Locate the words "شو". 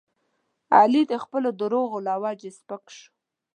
2.97-3.07